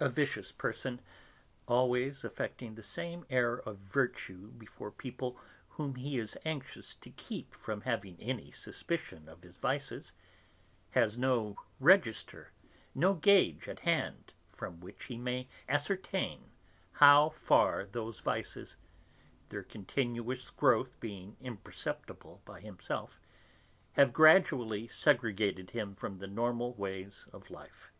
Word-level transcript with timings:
A 0.00 0.08
vicious 0.08 0.52
person, 0.52 1.02
always 1.68 2.24
affecting 2.24 2.74
the 2.76 2.82
same 2.82 3.26
air 3.28 3.56
of 3.58 3.76
virtue 3.76 4.52
before 4.52 4.90
people 4.90 5.38
whom 5.76 5.96
he 5.96 6.18
is 6.18 6.34
anxious 6.46 6.94
to 6.94 7.10
keep 7.10 7.54
from 7.54 7.82
having 7.82 8.16
any 8.22 8.52
suspicion 8.52 9.28
of 9.28 9.42
his 9.42 9.56
vices, 9.56 10.14
has 10.92 11.18
no 11.18 11.58
register, 11.78 12.52
no 12.94 13.12
gauge 13.12 13.68
at 13.68 13.80
hand 13.80 14.32
from 14.48 14.80
which 14.80 15.04
he 15.04 15.18
may 15.18 15.46
ascertain 15.68 16.42
how 16.92 17.28
far 17.28 17.84
those 17.84 18.20
vices 18.20 18.78
(their 19.50 19.62
continuous 19.62 20.48
growth 20.48 20.98
being 21.00 21.36
imperceptible 21.38 22.40
by 22.46 22.60
himself) 22.60 23.20
have 23.92 24.14
gradually 24.14 24.88
segregated 24.88 25.68
him 25.72 25.94
from 25.94 26.16
the 26.16 26.26
normal 26.26 26.72
ways 26.72 27.26
of 27.34 27.50
life. 27.50 27.92